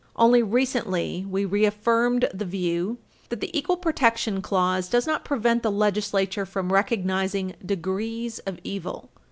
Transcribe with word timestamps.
Only 0.15 0.41
recently, 0.41 1.27
we 1.29 1.45
reaffirmed 1.45 2.27
the 2.33 2.43
view 2.43 2.97
that 3.29 3.39
the 3.39 3.55
equal 3.55 3.77
protection 3.77 4.41
clause 4.41 4.89
does 4.89 5.05
not 5.05 5.23
prevent 5.23 5.61
the 5.61 5.69
legislature 5.71 6.47
from 6.47 6.73
recognizing 6.73 7.53
"degrees 7.63 8.39
of 8.39 8.57
evil" 8.63 8.99
(Truax 8.99 9.13
v. 9.13 9.19